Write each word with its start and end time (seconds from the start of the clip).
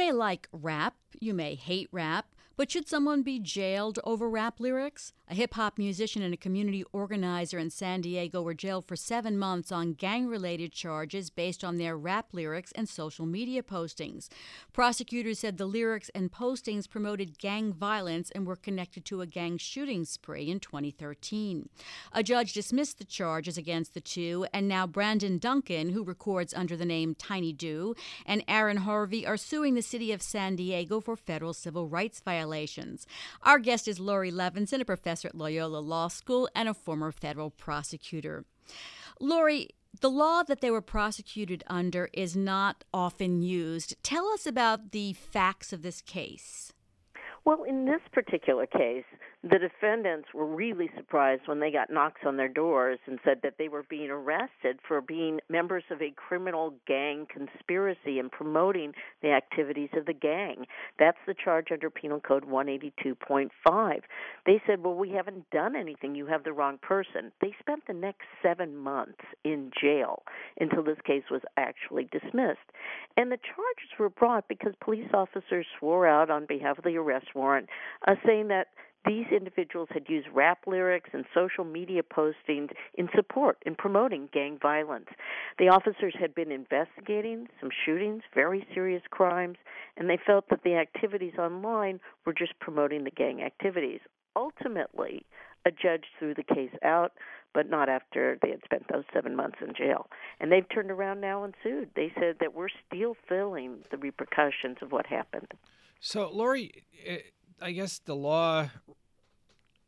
may 0.00 0.12
like 0.12 0.48
rap, 0.50 0.94
you 1.20 1.34
may 1.34 1.54
hate 1.54 1.88
rap, 1.92 2.24
but 2.60 2.70
should 2.70 2.86
someone 2.86 3.22
be 3.22 3.38
jailed 3.38 3.98
over 4.04 4.28
rap 4.28 4.60
lyrics? 4.60 5.14
A 5.28 5.34
hip 5.34 5.54
hop 5.54 5.78
musician 5.78 6.20
and 6.20 6.34
a 6.34 6.36
community 6.36 6.84
organizer 6.92 7.58
in 7.58 7.70
San 7.70 8.02
Diego 8.02 8.42
were 8.42 8.52
jailed 8.52 8.86
for 8.86 8.96
seven 8.96 9.38
months 9.38 9.72
on 9.72 9.94
gang 9.94 10.26
related 10.26 10.70
charges 10.70 11.30
based 11.30 11.64
on 11.64 11.78
their 11.78 11.96
rap 11.96 12.34
lyrics 12.34 12.70
and 12.72 12.86
social 12.86 13.24
media 13.24 13.62
postings. 13.62 14.28
Prosecutors 14.74 15.38
said 15.38 15.56
the 15.56 15.64
lyrics 15.64 16.10
and 16.14 16.32
postings 16.32 16.90
promoted 16.90 17.38
gang 17.38 17.72
violence 17.72 18.30
and 18.32 18.46
were 18.46 18.56
connected 18.56 19.06
to 19.06 19.22
a 19.22 19.26
gang 19.26 19.56
shooting 19.56 20.04
spree 20.04 20.50
in 20.50 20.60
2013. 20.60 21.70
A 22.12 22.22
judge 22.22 22.52
dismissed 22.52 22.98
the 22.98 23.04
charges 23.04 23.56
against 23.56 23.94
the 23.94 24.02
two, 24.02 24.46
and 24.52 24.68
now 24.68 24.86
Brandon 24.86 25.38
Duncan, 25.38 25.90
who 25.90 26.04
records 26.04 26.52
under 26.52 26.76
the 26.76 26.84
name 26.84 27.14
Tiny 27.14 27.54
Doo, 27.54 27.94
and 28.26 28.44
Aaron 28.46 28.78
Harvey 28.78 29.26
are 29.26 29.38
suing 29.38 29.76
the 29.76 29.80
city 29.80 30.12
of 30.12 30.20
San 30.20 30.56
Diego 30.56 31.00
for 31.00 31.16
federal 31.16 31.54
civil 31.54 31.88
rights 31.88 32.20
violations 32.20 32.49
violations. 32.50 33.06
Our 33.42 33.58
guest 33.58 33.86
is 33.86 34.00
Laurie 34.00 34.32
Levenson, 34.32 34.80
a 34.80 34.84
professor 34.84 35.28
at 35.28 35.36
Loyola 35.36 35.78
Law 35.78 36.08
School 36.08 36.48
and 36.54 36.68
a 36.68 36.74
former 36.74 37.12
federal 37.12 37.50
prosecutor. 37.50 38.44
Laurie, 39.20 39.68
the 40.00 40.10
law 40.10 40.42
that 40.42 40.60
they 40.60 40.70
were 40.70 40.80
prosecuted 40.80 41.62
under 41.68 42.08
is 42.12 42.36
not 42.36 42.84
often 42.92 43.42
used. 43.42 43.94
Tell 44.02 44.26
us 44.28 44.46
about 44.46 44.90
the 44.90 45.12
facts 45.12 45.72
of 45.72 45.82
this 45.82 46.00
case. 46.00 46.72
Well, 47.44 47.62
in 47.62 47.86
this 47.86 48.02
particular 48.12 48.66
case, 48.66 49.04
the 49.42 49.58
defendants 49.58 50.28
were 50.34 50.44
really 50.44 50.90
surprised 50.96 51.42
when 51.46 51.60
they 51.60 51.70
got 51.70 51.88
knocks 51.88 52.20
on 52.26 52.36
their 52.36 52.48
doors 52.48 52.98
and 53.06 53.18
said 53.24 53.40
that 53.42 53.54
they 53.58 53.68
were 53.68 53.84
being 53.88 54.10
arrested 54.10 54.78
for 54.86 55.00
being 55.00 55.40
members 55.48 55.84
of 55.90 56.02
a 56.02 56.12
criminal 56.14 56.74
gang 56.86 57.26
conspiracy 57.32 58.18
and 58.18 58.30
promoting 58.30 58.92
the 59.22 59.30
activities 59.30 59.88
of 59.94 60.04
the 60.04 60.12
gang. 60.12 60.66
That's 60.98 61.18
the 61.26 61.34
charge 61.34 61.68
under 61.72 61.88
Penal 61.88 62.20
Code 62.20 62.44
182.5. 62.44 64.00
They 64.44 64.60
said, 64.66 64.84
Well, 64.84 64.94
we 64.94 65.10
haven't 65.12 65.48
done 65.50 65.74
anything. 65.74 66.14
You 66.14 66.26
have 66.26 66.44
the 66.44 66.52
wrong 66.52 66.78
person. 66.82 67.32
They 67.40 67.54
spent 67.60 67.86
the 67.86 67.94
next 67.94 68.26
seven 68.42 68.76
months 68.76 69.24
in 69.42 69.70
jail 69.80 70.22
until 70.58 70.82
this 70.82 70.98
case 71.06 71.24
was 71.30 71.42
actually 71.56 72.10
dismissed. 72.12 72.58
And 73.16 73.32
the 73.32 73.38
charges 73.38 73.98
were 73.98 74.10
brought 74.10 74.48
because 74.48 74.74
police 74.82 75.08
officers 75.14 75.66
swore 75.78 76.06
out 76.06 76.30
on 76.30 76.44
behalf 76.44 76.76
of 76.76 76.84
the 76.84 76.96
arrest 76.98 77.28
warrant, 77.34 77.68
uh, 78.06 78.16
saying 78.26 78.48
that 78.48 78.66
these 79.06 79.26
individuals 79.34 79.88
had 79.92 80.08
used 80.08 80.28
rap 80.34 80.58
lyrics 80.66 81.10
and 81.12 81.24
social 81.34 81.64
media 81.64 82.02
postings 82.02 82.70
in 82.94 83.08
support 83.14 83.58
in 83.64 83.74
promoting 83.74 84.28
gang 84.32 84.58
violence. 84.60 85.08
The 85.58 85.68
officers 85.68 86.14
had 86.18 86.34
been 86.34 86.52
investigating 86.52 87.48
some 87.60 87.70
shootings, 87.84 88.22
very 88.34 88.66
serious 88.74 89.02
crimes, 89.10 89.56
and 89.96 90.08
they 90.08 90.18
felt 90.24 90.48
that 90.50 90.64
the 90.64 90.74
activities 90.74 91.34
online 91.38 92.00
were 92.26 92.34
just 92.34 92.58
promoting 92.60 93.04
the 93.04 93.10
gang 93.10 93.42
activities. 93.42 94.00
Ultimately, 94.36 95.24
a 95.66 95.70
judge 95.70 96.04
threw 96.18 96.34
the 96.34 96.42
case 96.42 96.72
out, 96.82 97.12
but 97.52 97.68
not 97.68 97.88
after 97.88 98.38
they 98.42 98.50
had 98.50 98.60
spent 98.64 98.86
those 98.92 99.04
seven 99.12 99.34
months 99.34 99.58
in 99.60 99.74
jail. 99.74 100.08
And 100.40 100.52
they've 100.52 100.68
turned 100.72 100.90
around 100.90 101.20
now 101.20 101.44
and 101.44 101.54
sued. 101.62 101.90
They 101.96 102.12
said 102.18 102.36
that 102.40 102.54
we're 102.54 102.68
still 102.86 103.16
feeling 103.28 103.78
the 103.90 103.98
repercussions 103.98 104.78
of 104.82 104.92
what 104.92 105.06
happened. 105.06 105.52
So, 106.00 106.30
Laurie, 106.32 106.84
eh, 107.04 107.18
I 107.60 107.72
guess 107.72 107.98
the 107.98 108.16
law 108.16 108.70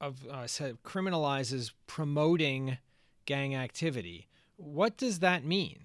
of 0.00 0.26
uh, 0.30 0.46
said 0.46 0.82
criminalizes 0.84 1.72
promoting 1.86 2.78
gang 3.26 3.54
activity. 3.54 4.28
What 4.56 4.96
does 4.96 5.20
that 5.20 5.44
mean? 5.44 5.80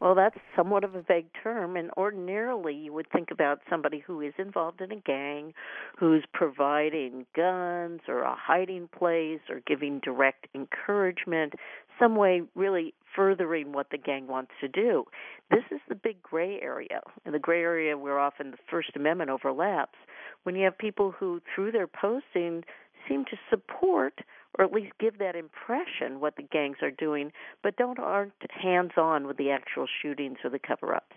Well, 0.00 0.14
that's 0.14 0.38
somewhat 0.54 0.84
of 0.84 0.94
a 0.94 1.02
vague 1.02 1.30
term, 1.42 1.76
and 1.76 1.90
ordinarily 1.96 2.74
you 2.74 2.92
would 2.92 3.10
think 3.10 3.32
about 3.32 3.62
somebody 3.68 3.98
who 3.98 4.20
is 4.20 4.32
involved 4.38 4.80
in 4.80 4.92
a 4.92 5.00
gang, 5.00 5.54
who's 5.98 6.24
providing 6.32 7.26
guns 7.34 8.02
or 8.06 8.22
a 8.22 8.36
hiding 8.36 8.88
place 8.96 9.40
or 9.50 9.60
giving 9.66 9.98
direct 9.98 10.46
encouragement, 10.54 11.54
some 11.98 12.14
way 12.14 12.42
really 12.54 12.94
furthering 13.16 13.72
what 13.72 13.90
the 13.90 13.98
gang 13.98 14.28
wants 14.28 14.52
to 14.60 14.68
do. 14.68 15.04
This 15.50 15.64
is 15.72 15.80
the 15.88 15.96
big 15.96 16.22
gray 16.22 16.60
area, 16.60 17.00
and 17.24 17.34
the 17.34 17.40
gray 17.40 17.62
area 17.62 17.98
where 17.98 18.20
often 18.20 18.52
the 18.52 18.58
First 18.70 18.90
Amendment 18.94 19.30
overlaps. 19.30 19.98
When 20.44 20.54
you 20.54 20.64
have 20.64 20.78
people 20.78 21.10
who, 21.10 21.40
through 21.52 21.72
their 21.72 21.88
posting, 21.88 22.62
seem 23.08 23.24
to 23.26 23.36
support 23.50 24.20
or 24.58 24.64
at 24.64 24.72
least 24.72 24.92
give 24.98 25.18
that 25.18 25.36
impression 25.36 26.20
what 26.20 26.36
the 26.36 26.42
gangs 26.42 26.78
are 26.82 26.90
doing, 26.90 27.32
but 27.62 27.76
don't 27.76 27.98
aren't 27.98 28.32
hands 28.50 28.92
on 28.96 29.26
with 29.26 29.36
the 29.36 29.50
actual 29.50 29.86
shootings 30.02 30.38
or 30.44 30.50
the 30.50 30.58
cover 30.58 30.94
ups. 30.94 31.16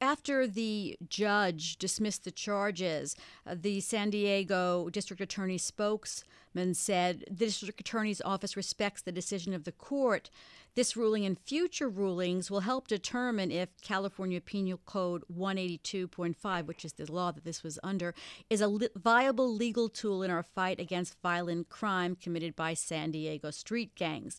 After 0.00 0.46
the 0.46 0.98
judge 1.08 1.78
dismissed 1.78 2.24
the 2.24 2.30
charges, 2.30 3.16
uh, 3.46 3.54
the 3.58 3.80
San 3.80 4.10
Diego 4.10 4.90
District 4.90 5.22
Attorney 5.22 5.56
spokesman 5.56 6.74
said 6.74 7.24
the 7.30 7.46
District 7.46 7.80
Attorney's 7.80 8.20
office 8.20 8.58
respects 8.58 9.00
the 9.00 9.12
decision 9.12 9.54
of 9.54 9.64
the 9.64 9.72
court. 9.72 10.28
This 10.74 10.98
ruling 10.98 11.24
and 11.24 11.38
future 11.38 11.88
rulings 11.88 12.50
will 12.50 12.60
help 12.60 12.88
determine 12.88 13.50
if 13.50 13.70
California 13.80 14.38
Penal 14.42 14.80
Code 14.84 15.24
182.5, 15.34 16.66
which 16.66 16.84
is 16.84 16.92
the 16.92 17.10
law 17.10 17.32
that 17.32 17.44
this 17.44 17.62
was 17.62 17.78
under, 17.82 18.14
is 18.50 18.60
a 18.60 18.68
li- 18.68 18.90
viable 18.94 19.50
legal 19.50 19.88
tool 19.88 20.22
in 20.22 20.30
our 20.30 20.42
fight 20.42 20.78
against 20.78 21.16
violent 21.22 21.70
crime 21.70 22.14
committed 22.14 22.54
by 22.54 22.74
San 22.74 23.12
Diego 23.12 23.50
street 23.50 23.94
gangs. 23.94 24.38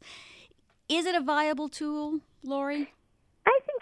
Is 0.87 1.07
it 1.07 1.15
a 1.15 1.21
viable 1.21 1.67
tool, 1.67 2.19
Laurie? 2.43 2.93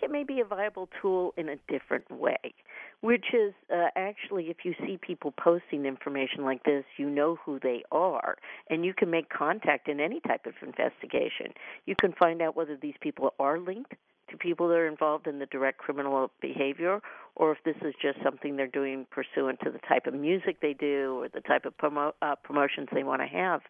It 0.06 0.12
may 0.12 0.24
be 0.24 0.40
a 0.40 0.46
viable 0.46 0.88
tool 1.02 1.34
in 1.36 1.50
a 1.50 1.56
different 1.68 2.10
way, 2.12 2.54
which 3.02 3.26
is 3.34 3.54
uh, 3.74 3.88
actually 3.96 4.46
if 4.46 4.58
you 4.64 4.76
see 4.86 4.98
people 5.02 5.32
posting 5.32 5.86
information 5.86 6.44
like 6.46 6.64
this, 6.64 6.86
you 6.98 7.10
know 7.10 7.38
who 7.44 7.60
they 7.60 7.84
are, 7.92 8.38
and 8.70 8.86
you 8.86 8.94
can 8.94 9.10
make 9.10 9.30
contact 9.30 9.88
in 9.90 10.00
any 10.00 10.20
type 10.22 10.46
of 10.46 10.54
investigation. 10.62 11.48
You 11.88 11.96
can 12.00 12.14
find 12.14 12.40
out 12.44 12.56
whether 12.56 12.78
these 12.78 12.94
people 13.02 13.34
are 13.40 13.60
linked 13.60 13.96
to 14.30 14.38
people 14.38 14.68
that 14.70 14.76
are 14.76 14.88
involved 14.88 15.28
in 15.28 15.40
the 15.40 15.46
direct 15.48 15.78
criminal 15.78 16.32
behavior 16.42 17.02
or 17.36 17.52
if 17.52 17.58
this 17.66 17.76
is 17.82 17.94
just 18.02 18.18
something 18.24 18.56
they're 18.56 18.68
doing 18.68 19.06
pursuant 19.12 19.60
to 19.62 19.70
the 19.70 19.80
type 19.80 20.08
of 20.08 20.14
music 20.14 20.62
they 20.62 20.74
do 20.74 21.20
or 21.20 21.30
the 21.30 21.42
type 21.42 21.66
of 21.66 21.78
promo- 21.78 22.14
uh, 22.22 22.36
promotions 22.44 22.88
they 22.94 23.04
want 23.04 23.22
to 23.22 23.28
have. 23.28 23.62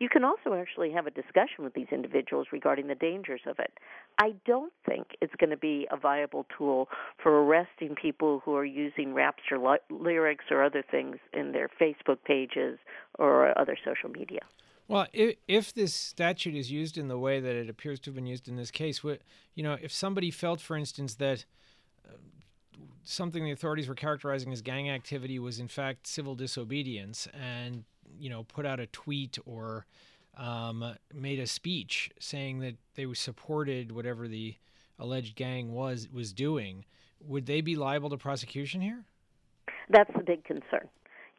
You 0.00 0.08
can 0.08 0.24
also 0.24 0.54
actually 0.54 0.90
have 0.92 1.06
a 1.06 1.10
discussion 1.10 1.62
with 1.62 1.74
these 1.74 1.86
individuals 1.92 2.48
regarding 2.52 2.88
the 2.88 2.94
dangers 2.94 3.42
of 3.46 3.58
it. 3.60 3.72
I 4.18 4.34
don't 4.44 4.72
think 4.84 5.08
it's 5.20 5.34
going 5.38 5.50
to 5.50 5.56
be 5.56 5.86
a 5.90 5.96
viable 5.96 6.46
tool 6.56 6.88
for 7.22 7.44
arresting 7.44 7.94
people 7.94 8.42
who 8.44 8.56
are 8.56 8.64
using 8.64 9.14
raps 9.14 9.42
or 9.50 9.58
li- 9.58 9.96
lyrics 9.96 10.46
or 10.50 10.64
other 10.64 10.82
things 10.88 11.16
in 11.32 11.52
their 11.52 11.70
Facebook 11.80 12.18
pages 12.24 12.78
or 13.18 13.56
other 13.58 13.76
social 13.84 14.10
media. 14.10 14.40
Well, 14.88 15.06
if, 15.12 15.36
if 15.48 15.72
this 15.72 15.94
statute 15.94 16.54
is 16.54 16.70
used 16.70 16.98
in 16.98 17.08
the 17.08 17.18
way 17.18 17.40
that 17.40 17.54
it 17.54 17.68
appears 17.68 18.00
to 18.00 18.10
have 18.10 18.14
been 18.14 18.26
used 18.26 18.48
in 18.48 18.56
this 18.56 18.70
case, 18.70 19.02
you 19.02 19.62
know, 19.62 19.76
if 19.80 19.92
somebody 19.92 20.30
felt, 20.30 20.60
for 20.60 20.76
instance, 20.76 21.14
that 21.14 21.44
uh, 22.06 22.16
something 23.04 23.44
the 23.44 23.52
authorities 23.52 23.88
were 23.88 23.94
characterizing 23.94 24.52
as 24.52 24.60
gang 24.60 24.90
activity 24.90 25.38
was 25.38 25.58
in 25.58 25.68
fact 25.68 26.06
civil 26.06 26.34
disobedience, 26.34 27.28
and 27.32 27.84
you 28.18 28.28
know, 28.28 28.44
put 28.44 28.66
out 28.66 28.80
a 28.80 28.86
tweet 28.86 29.38
or 29.46 29.86
um, 30.36 30.94
made 31.12 31.38
a 31.38 31.46
speech 31.46 32.10
saying 32.18 32.60
that 32.60 32.76
they 32.94 33.06
supported 33.14 33.92
whatever 33.92 34.28
the 34.28 34.56
alleged 34.98 35.36
gang 35.36 35.72
was 35.72 36.08
was 36.12 36.32
doing, 36.32 36.84
would 37.20 37.46
they 37.46 37.60
be 37.60 37.76
liable 37.76 38.10
to 38.10 38.16
prosecution 38.16 38.80
here? 38.80 39.04
That's 39.88 40.10
the 40.14 40.22
big 40.22 40.44
concern. 40.44 40.88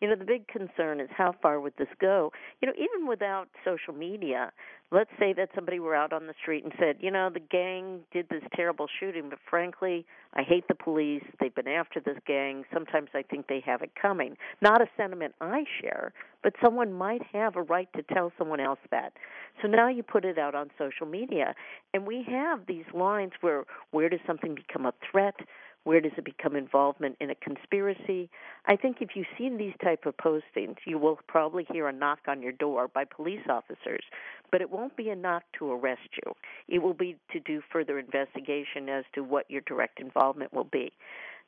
You 0.02 0.10
know, 0.10 0.16
the 0.16 0.26
big 0.26 0.48
concern 0.48 1.00
is 1.00 1.10
how 1.16 1.34
far 1.42 1.60
would 1.60 1.74
this 1.78 1.88
go? 2.00 2.32
You 2.62 2.68
know, 2.68 2.74
even 2.78 3.08
without 3.08 3.48
social 3.64 3.94
media, 3.94 4.52
let's 4.92 5.10
say 5.18 5.34
that 5.34 5.50
somebody 5.56 5.80
were 5.80 5.96
out 5.96 6.14
on 6.14 6.28
the 6.28 6.34
street 6.42 6.64
and 6.64 6.74
said, 6.78 6.98
you 7.00 7.10
know, 7.10 7.30
the 7.34 7.40
gang 7.40 8.02
did 8.12 8.28
this 8.30 8.44
terrible 8.56 8.88
shooting, 9.00 9.30
but 9.30 9.40
frankly, 9.50 10.06
I 10.34 10.44
hate 10.44 10.68
the 10.68 10.76
police. 10.76 11.24
They've 11.40 11.54
been 11.54 11.68
after 11.68 12.00
this 12.00 12.18
gang. 12.28 12.64
Sometimes 12.74 13.10
I 13.14 13.24
think 13.24 13.48
they 13.48 13.62
have 13.66 13.82
it 13.82 13.92
coming. 14.00 14.36
Not 14.62 14.82
a 14.82 14.88
sentiment 14.98 15.36
I 15.42 15.64
share, 15.82 16.14
but 16.44 16.54
someone 16.62 16.94
might 16.94 17.24
have 17.32 17.56
a 17.56 17.62
right 17.62 17.90
to 17.96 18.04
tell 18.14 18.32
someone 18.38 18.60
else 18.60 18.80
that. 18.92 19.14
So 19.62 19.68
now 19.68 19.88
you 19.88 20.04
put 20.04 20.26
it 20.26 20.38
out 20.38 20.54
on 20.56 20.70
social 20.78 21.06
media, 21.08 21.56
and 21.94 22.06
we 22.06 22.26
have 22.30 22.66
these 22.68 22.86
lines 22.94 23.32
where 23.42 23.64
where 23.92 24.10
does 24.10 24.20
something 24.28 24.56
become 24.56 24.86
a 24.86 24.94
threat? 25.12 25.36
Where 25.84 26.00
does 26.00 26.14
it 26.18 26.24
become 26.24 26.56
involvement 26.56 27.18
in 27.20 27.30
a 27.30 27.36
conspiracy? 27.36 28.30
I 28.66 28.76
think 28.76 28.98
if 29.02 29.16
you 29.16 29.26
see 29.38 29.50
these 29.50 29.74
type 29.84 30.06
of 30.06 30.16
postings, 30.18 30.78
you 30.86 30.98
will 30.98 31.20
probably 31.28 31.66
hear 31.72 31.88
a 31.88 31.94
knock 31.94 32.20
on 32.28 32.42
your 32.42 32.54
door 32.54 32.88
by 32.88 33.04
police 33.04 33.46
officers, 33.50 34.04
but 34.52 34.62
it 34.62 34.70
won't 34.70 34.96
be 34.96 35.10
a 35.10 35.16
knock 35.16 35.44
to 35.60 35.72
arrest 35.72 36.10
you. 36.24 36.34
It 36.68 36.80
will 36.80 36.94
be 36.94 37.18
to 37.32 37.40
do 37.40 37.62
further 37.72 38.00
investigation 38.00 38.88
as 38.88 39.04
to 39.14 39.24
what 39.24 39.50
your 39.50 39.62
direct 39.62 40.00
involvement 40.00 40.54
will 40.54 40.64
be. 40.64 40.94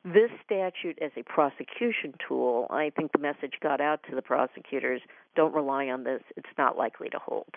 This 0.04 0.30
statute 0.44 0.98
as 1.02 1.10
a 1.16 1.24
prosecution 1.24 2.14
tool, 2.26 2.66
I 2.70 2.90
think 2.96 3.12
the 3.12 3.18
message 3.18 3.54
got 3.60 3.80
out 3.80 4.00
to 4.08 4.14
the 4.14 4.22
prosecutors 4.22 5.00
don't 5.34 5.54
rely 5.54 5.86
on 5.88 6.04
this, 6.04 6.22
it's 6.36 6.48
not 6.56 6.78
likely 6.78 7.08
to 7.10 7.18
hold. 7.18 7.48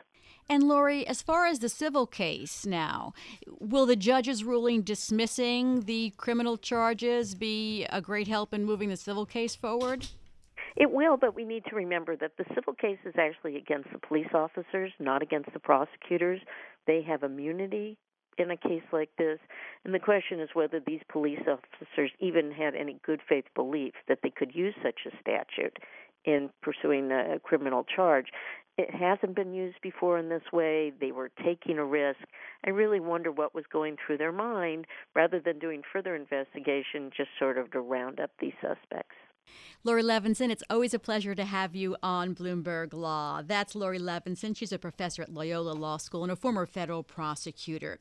And 0.50 0.64
Laurie, 0.64 1.06
as 1.06 1.22
far 1.22 1.46
as 1.46 1.60
the 1.60 1.70
civil 1.70 2.08
case 2.08 2.66
now, 2.66 3.14
will 3.60 3.86
the 3.86 3.96
judge's 3.96 4.44
ruling 4.44 4.82
dismissing 4.82 5.82
the 5.82 6.12
criminal 6.18 6.58
charges 6.58 7.36
be 7.36 7.86
a 7.92 8.02
great 8.02 8.28
help 8.28 8.54
in 8.54 8.66
moving 8.66 8.90
the 8.90 8.98
civil 8.98 9.26
case 9.26 9.56
forward? 9.56 10.08
It 10.76 10.92
will, 10.92 11.18
but 11.18 11.36
we 11.36 11.46
need 11.46 11.66
to 11.70 11.76
remember 11.76 12.16
that 12.18 12.38
the 12.38 12.46
civil 12.56 12.74
case 12.74 13.00
is 13.06 13.14
actually 13.18 13.58
against 13.58 13.92
the 13.92 14.00
police 14.00 14.34
officers, 14.34 14.92
not 15.00 15.22
against 15.22 15.54
the 15.54 15.60
prosecutors. 15.60 16.42
They 16.88 17.02
have 17.04 17.24
immunity 17.24 17.98
in 18.40 18.52
a 18.52 18.58
case 18.58 18.84
like 18.92 19.10
this. 19.18 19.40
And 19.86 19.94
the 19.94 20.00
question 20.00 20.40
is 20.40 20.50
whether 20.54 20.80
these 20.80 21.02
police 21.10 21.42
officers 21.42 22.12
even 22.20 22.52
had 22.52 22.76
any 22.76 23.00
good 23.06 23.22
faith 23.28 23.46
belief 23.56 23.94
that 24.08 24.20
they 24.24 24.30
could 24.30 24.56
use 24.56 24.76
such 24.84 25.02
a 25.06 25.16
statute 25.22 25.78
in 26.26 26.50
pursuing 26.62 27.12
a 27.12 27.40
criminal 27.40 27.84
charge. 27.84 28.28
It 28.78 28.94
hasn't 28.94 29.36
been 29.36 29.54
used 29.54 29.82
before 29.82 30.18
in 30.18 30.30
this 30.30 30.54
way. 30.54 30.94
They 31.02 31.12
were 31.12 31.32
taking 31.44 31.78
a 31.78 31.86
risk. 31.86 32.20
I 32.66 32.70
really 32.70 33.00
wonder 33.00 33.32
what 33.32 33.54
was 33.54 33.66
going 33.72 33.98
through 33.98 34.20
their 34.20 34.32
mind 34.32 34.86
rather 35.16 35.40
than 35.40 35.60
doing 35.60 35.82
further 35.92 36.16
investigation, 36.16 37.12
just 37.16 37.30
sort 37.38 37.58
of 37.58 37.72
to 37.72 37.82
round 37.82 38.20
up 38.20 38.32
these 38.40 38.54
suspects. 38.62 39.16
Laurie 39.84 40.04
Levenson, 40.04 40.50
it's 40.50 40.64
always 40.70 40.94
a 40.94 41.00
pleasure 41.00 41.34
to 41.34 41.46
have 41.46 41.76
you 41.76 41.96
on 42.04 42.36
Bloomberg 42.36 42.94
Law. 42.94 43.42
That's 43.42 43.76
Laurie 43.76 43.98
Levenson. 43.98 44.56
She's 44.56 44.74
a 44.74 44.78
professor 44.78 45.22
at 45.22 45.34
Loyola 45.34 45.72
Law 45.72 45.98
School 45.98 46.24
and 46.24 46.32
a 46.32 46.36
former 46.36 46.66
federal 46.66 47.02
prosecutor. 47.02 47.98